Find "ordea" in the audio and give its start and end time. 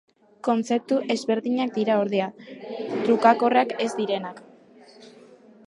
2.05-2.29